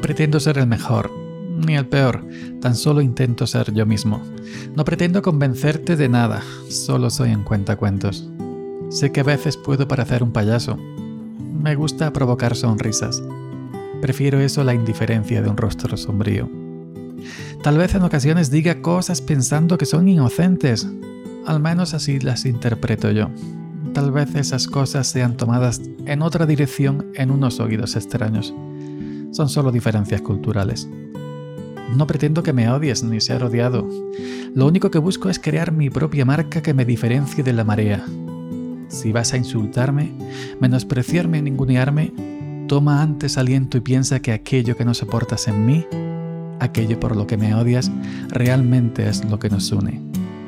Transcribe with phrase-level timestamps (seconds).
[0.00, 1.10] pretendo ser el mejor,
[1.66, 2.24] ni el peor,
[2.60, 4.22] tan solo intento ser yo mismo.
[4.74, 8.28] No pretendo convencerte de nada, solo soy en cuentacuentos.
[8.90, 10.78] Sé que a veces puedo parecer un payaso.
[11.62, 13.22] Me gusta provocar sonrisas.
[14.00, 16.48] Prefiero eso a la indiferencia de un rostro sombrío.
[17.62, 20.86] Tal vez en ocasiones diga cosas pensando que son inocentes.
[21.46, 23.30] Al menos así las interpreto yo.
[23.92, 28.54] Tal vez esas cosas sean tomadas en otra dirección en unos oídos extraños.
[29.30, 30.88] Son solo diferencias culturales.
[31.96, 33.88] No pretendo que me odies ni ser odiado.
[34.54, 38.04] Lo único que busco es crear mi propia marca que me diferencie de la marea.
[38.88, 40.12] Si vas a insultarme,
[40.60, 42.12] menospreciarme, ningunearme,
[42.66, 45.86] toma antes aliento y piensa que aquello que no soportas en mí
[46.60, 47.90] aquello por lo que me odias
[48.28, 50.00] realmente es lo que nos une.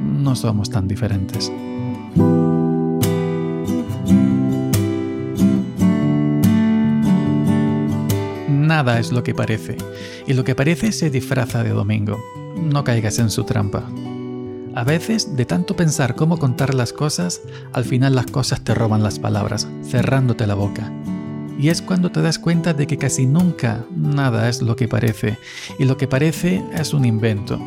[0.00, 1.52] No somos tan diferentes.
[8.76, 9.78] Nada es lo que parece,
[10.26, 12.22] y lo que parece se disfraza de domingo.
[12.56, 13.90] No caigas en su trampa.
[14.74, 17.40] A veces, de tanto pensar cómo contar las cosas,
[17.72, 20.92] al final las cosas te roban las palabras, cerrándote la boca
[21.58, 25.38] y es cuando te das cuenta de que casi nunca nada es lo que parece,
[25.78, 27.58] y lo que parece es un invento.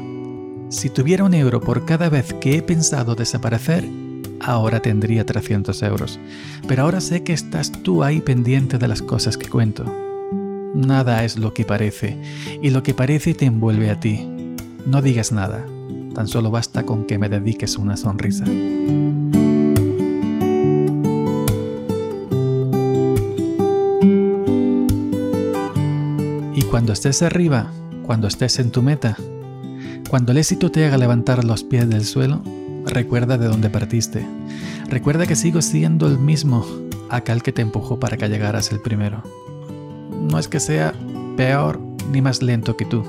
[0.69, 3.89] Si tuviera un euro por cada vez que he pensado desaparecer,
[4.41, 6.19] ahora tendría 300 euros.
[6.67, 10.08] Pero ahora sé que estás tú ahí pendiente de las cosas que cuento.
[10.73, 12.17] Nada es lo que parece,
[12.61, 14.27] y lo que parece te envuelve a ti.
[14.85, 15.65] No digas nada,
[16.15, 18.45] tan solo basta con que me dediques una sonrisa.
[26.79, 27.71] Cuando estés arriba,
[28.03, 29.17] cuando estés en tu meta,
[30.09, 32.41] cuando el éxito te haga levantar los pies del suelo,
[32.85, 34.25] recuerda de dónde partiste.
[34.87, 36.65] Recuerda que sigo siendo el mismo,
[37.09, 39.21] aquel que te empujó para que llegaras el primero.
[40.19, 40.93] No es que sea
[41.37, 41.79] peor
[42.11, 43.03] ni más lento que tú,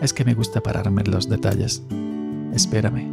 [0.00, 1.82] es que me gusta pararme en los detalles.
[2.54, 3.08] Espérame.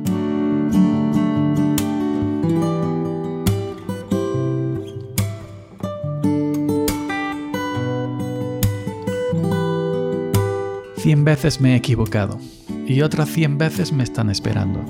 [10.98, 12.40] Cien veces me he equivocado
[12.88, 14.84] y otras cien veces me están esperando.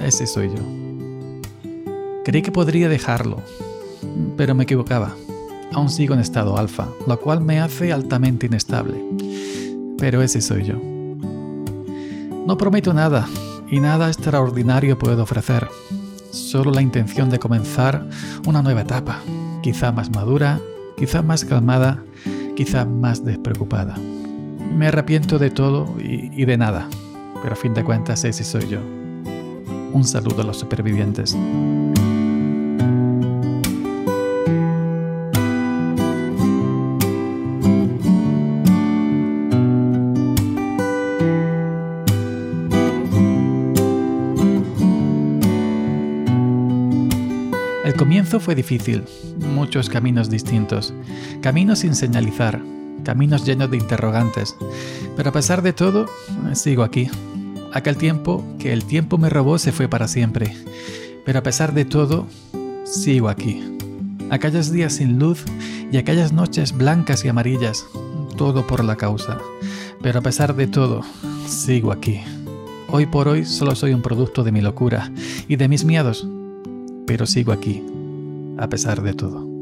[0.00, 0.62] Ese soy yo.
[2.24, 3.42] Creí que podría dejarlo,
[4.36, 5.16] pero me equivocaba.
[5.72, 9.02] Aún sigo en estado alfa, lo cual me hace altamente inestable.
[9.98, 10.74] Pero ese soy yo.
[12.46, 13.26] No prometo nada
[13.70, 15.68] y nada extraordinario puedo ofrecer.
[16.30, 18.06] Solo la intención de comenzar
[18.46, 19.20] una nueva etapa,
[19.62, 20.60] quizá más madura,
[20.96, 22.02] quizá más calmada,
[22.54, 23.96] quizá más despreocupada.
[24.76, 26.88] Me arrepiento de todo y, de nada,
[27.42, 28.80] pero a fin de cuentas ese soy yo.
[29.92, 31.36] Un saludo a los supervivientes.
[47.86, 49.04] El comienzo fue difícil,
[49.54, 50.92] muchos caminos distintos,
[51.40, 52.60] caminos sin señalizar,
[53.04, 54.56] caminos llenos de interrogantes.
[55.16, 56.06] Pero a pesar de todo,
[56.54, 57.08] sigo aquí.
[57.72, 60.52] Aquel tiempo que el tiempo me robó se fue para siempre.
[61.24, 62.26] Pero a pesar de todo,
[62.82, 63.62] sigo aquí.
[64.30, 65.44] Aquellos días sin luz
[65.92, 67.86] y aquellas noches blancas y amarillas,
[68.36, 69.38] todo por la causa.
[70.02, 71.02] Pero a pesar de todo,
[71.46, 72.20] sigo aquí.
[72.88, 75.12] Hoy por hoy solo soy un producto de mi locura
[75.46, 76.26] y de mis miedos,
[77.06, 77.82] pero sigo aquí,
[78.58, 79.55] a pesar de todo.